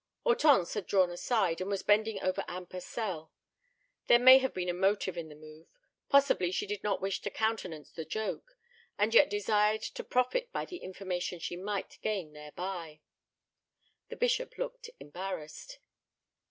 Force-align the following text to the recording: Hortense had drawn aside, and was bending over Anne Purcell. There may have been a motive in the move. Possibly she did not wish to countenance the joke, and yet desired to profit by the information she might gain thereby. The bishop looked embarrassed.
Hortense 0.23 0.73
had 0.73 0.87
drawn 0.87 1.11
aside, 1.11 1.61
and 1.61 1.69
was 1.69 1.83
bending 1.83 2.19
over 2.23 2.43
Anne 2.47 2.65
Purcell. 2.65 3.31
There 4.07 4.17
may 4.17 4.39
have 4.39 4.51
been 4.51 4.67
a 4.67 4.73
motive 4.73 5.15
in 5.15 5.29
the 5.29 5.35
move. 5.35 5.67
Possibly 6.09 6.49
she 6.51 6.65
did 6.65 6.83
not 6.83 7.03
wish 7.03 7.21
to 7.21 7.29
countenance 7.29 7.91
the 7.91 8.03
joke, 8.03 8.57
and 8.97 9.13
yet 9.13 9.29
desired 9.29 9.83
to 9.83 10.03
profit 10.03 10.51
by 10.51 10.65
the 10.65 10.77
information 10.77 11.37
she 11.37 11.55
might 11.55 11.99
gain 12.01 12.33
thereby. 12.33 13.01
The 14.09 14.15
bishop 14.15 14.57
looked 14.57 14.89
embarrassed. 14.99 15.77